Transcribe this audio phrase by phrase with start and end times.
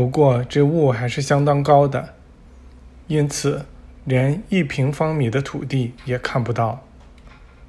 [0.00, 2.14] 不过这雾还是相当高的，
[3.06, 3.66] 因此
[4.06, 6.86] 连一平方米的土地也看不到。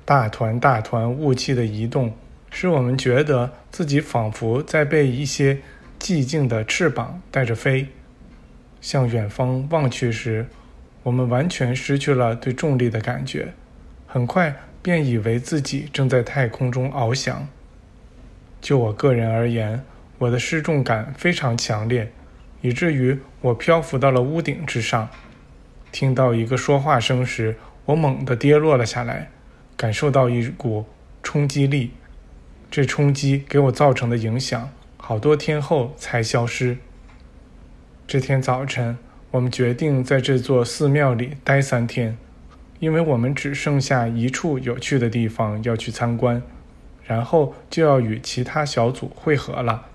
[0.05, 2.15] 大团大团雾气的移动，
[2.49, 5.57] 使我们觉得自己仿佛在被一些
[5.99, 7.89] 寂静的翅膀带着飞。
[8.79, 10.47] 向远方望去时，
[11.03, 13.53] 我们完全失去了对重力的感觉，
[14.07, 17.45] 很快便以为自己正在太空中翱翔。
[18.61, 19.83] 就我个人而言，
[20.17, 22.09] 我的失重感非常强烈，
[22.61, 25.09] 以至于我漂浮到了屋顶之上。
[25.91, 29.29] 听到一个说话声时，我猛地跌落了下来。
[29.75, 30.85] 感受到一股
[31.23, 31.91] 冲击力，
[32.69, 36.77] 这冲击给我造成的影响，好多天后才消失。
[38.05, 38.99] 这天早晨，
[39.31, 42.15] 我们决定在这座寺庙里待三天，
[42.79, 46.43] 因为我们只剩下一处有趣的地方要去参观，
[47.03, 49.87] 然后就要与其他小组会合了。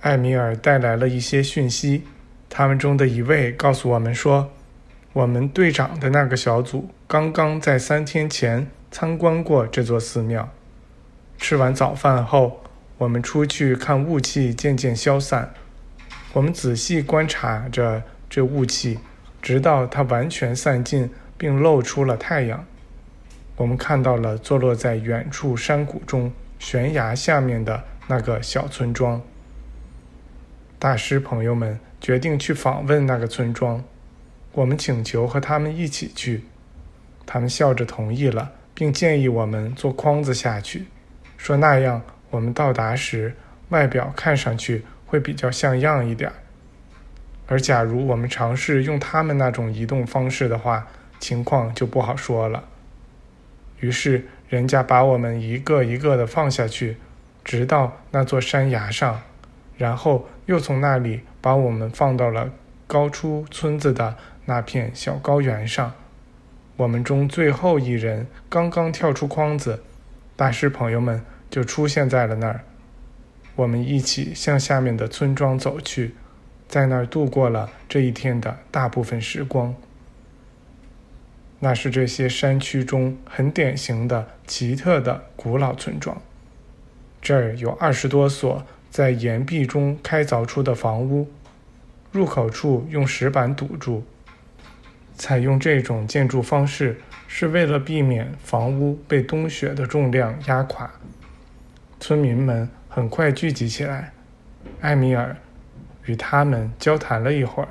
[0.00, 2.04] 艾米尔带来了一些讯息，
[2.48, 4.50] 他们中的一位告诉我们说。
[5.14, 10.48] 我们队长的那个小组刚刚在三天前参观过这座寺庙。
[11.38, 12.62] 吃完早饭后，
[12.98, 15.52] 我们出去看雾气渐渐消散。
[16.34, 18.98] 我们仔细观察着这雾气，
[19.42, 22.64] 直到它完全散尽，并露出了太阳。
[23.56, 29.20] 我们看到了坐落在远处山谷中悬崖下面的那个小村庄。
[30.80, 33.82] 大师朋友们决定去访问那个村庄。
[34.52, 36.44] 我们请求和他们一起去，
[37.26, 40.86] 他们笑着同意了，并建议我们做筐子下去，
[41.36, 43.34] 说那样我们到达时
[43.70, 46.30] 外表看上去会比较像样一点。
[47.48, 50.86] 而假如我们尝试用他们那种移动方式的话，
[51.18, 52.62] 情况就不好说了。
[53.80, 56.96] 于是人家把我们一个一个的放下去，
[57.44, 59.20] 直到那座山崖上，
[59.78, 62.50] 然后又从那里把我们放到了
[62.86, 64.18] 高出村子的。
[64.50, 65.92] 那片小高原上，
[66.76, 69.82] 我们中最后一人刚刚跳出筐子，
[70.36, 72.62] 大师朋友们就出现在了那儿。
[73.56, 76.14] 我们一起向下面的村庄走去，
[76.66, 79.74] 在那儿度过了这一天的大部分时光。
[81.58, 86.16] 那是这些山区中很典型的、奇特的古老村庄。
[87.20, 91.28] 这儿有二十多所在岩壁中开凿出的房屋，
[92.10, 94.04] 入口处用石板堵住。
[95.16, 100.90] 采用这种建筑方式是为了避免房屋被冬雪的重量压垮。
[101.98, 104.12] 村民们很快聚集起来，
[104.80, 105.36] 艾米尔
[106.04, 107.68] 与他们交谈了一会儿，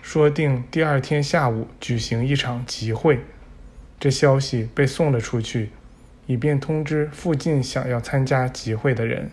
[0.00, 3.20] 说定第二天下午举行一场集会。
[3.98, 5.70] 这消息被送了出去，
[6.26, 9.30] 以便通知附近想要参加集会的人。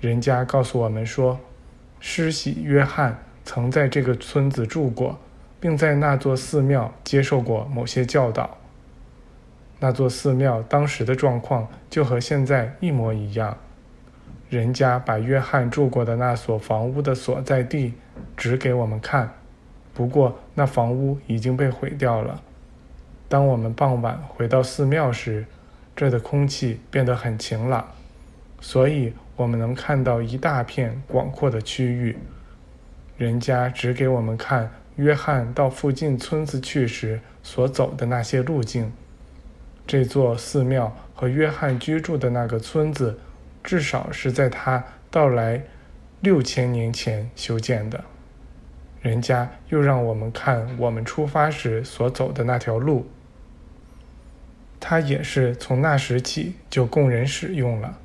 [0.00, 1.38] 人家告诉我们说，
[2.00, 5.18] 施洗约翰曾在这个村子住过。
[5.58, 8.58] 并在那座寺庙接受过某些教导。
[9.80, 13.56] 那座寺庙当时的状况就和现在一模一样。
[14.48, 17.94] 人家把约翰住过的那所房屋的所在地
[18.36, 19.32] 指给我们看，
[19.92, 22.40] 不过那房屋已经被毁掉了。
[23.28, 25.46] 当我们傍晚回到寺庙时，
[25.96, 27.84] 这儿的空气变得很晴朗，
[28.60, 32.16] 所以我们能看到一大片广阔的区域。
[33.16, 34.70] 人家只给我们看。
[34.96, 38.90] 约翰到附近村子去时所走的那些路径，
[39.86, 43.18] 这座寺庙和约翰居住的那个村子，
[43.62, 45.62] 至少是在他到来
[46.20, 48.02] 六千年前修建的。
[49.02, 53.06] 人家又让我们看我们出发时所走的那条路，
[54.80, 57.98] 它也是从那时起就供人使用了。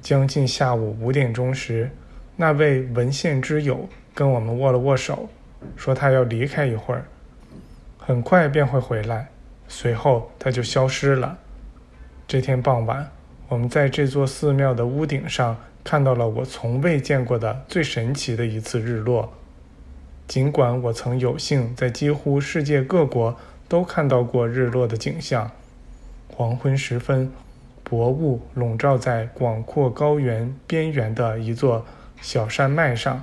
[0.00, 1.90] 将近下午五点钟时，
[2.36, 5.28] 那位文献之友跟我们握了握手。
[5.74, 7.06] 说他要离开一会儿，
[7.98, 9.28] 很快便会回来。
[9.66, 11.38] 随后他就消失了。
[12.28, 13.10] 这天傍晚，
[13.48, 19.32] 我们在这座寺庙的屋顶上看到了我从未见过的最神奇的一次日落。
[20.28, 23.36] 尽管我曾有幸在几乎世界各国
[23.68, 25.50] 都看到过日落的景象，
[26.28, 27.32] 黄昏时分，
[27.88, 31.86] 薄雾笼罩在广阔高原边缘的一座
[32.20, 33.22] 小山脉上。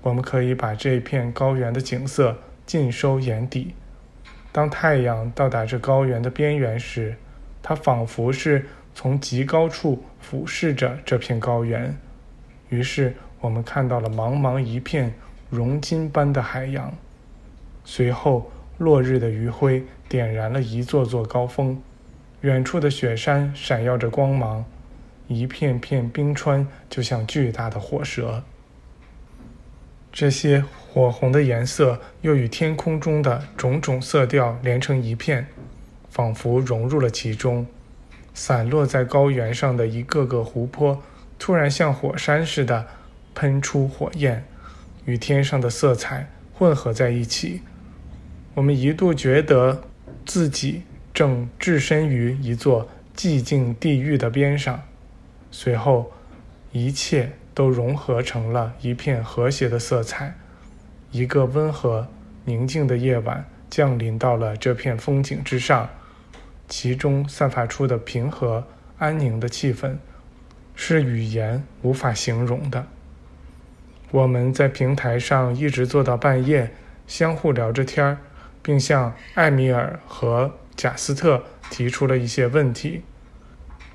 [0.00, 3.74] 我们可以把这片高原的景色尽收眼底。
[4.50, 7.16] 当太阳到达这高原的边缘时，
[7.62, 11.94] 它仿佛是从极高处俯视着这片高原。
[12.70, 15.12] 于是，我们看到了茫茫一片
[15.50, 16.90] 熔金般的海洋。
[17.84, 21.80] 随后，落日的余晖点燃了一座座高峰，
[22.42, 24.64] 远处的雪山闪耀着光芒，
[25.28, 28.42] 一片片冰川就像巨大的火舌。
[30.10, 35.46] 这些火红的颜色又与天空中的种种色调连成一片，
[36.10, 37.64] 仿佛融入了其中。
[38.34, 41.00] 散落在高原上的一个个湖泊，
[41.38, 42.86] 突然像火山似的
[43.34, 44.44] 喷出火焰，
[45.04, 47.60] 与天上的色彩混合在一起。
[48.54, 49.84] 我们一度觉得
[50.26, 54.82] 自己正置身于一座寂静地狱的边上，
[55.50, 56.12] 随后，
[56.72, 60.34] 一切都融合成了一片和谐的色彩。
[61.10, 62.08] 一个温和
[62.46, 65.88] 宁静的夜晚降临到了这片风景之上。
[66.68, 68.66] 其中散发出的平和
[68.96, 69.96] 安宁的气氛，
[70.74, 72.86] 是语言无法形容的。
[74.10, 76.70] 我们在平台上一直坐到半夜，
[77.06, 78.18] 相互聊着天儿，
[78.62, 83.02] 并向艾米尔和贾斯特提出了一些问题。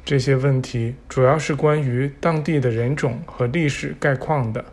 [0.05, 4.63] 这些问题主要是关于当地的人种和历史概况的。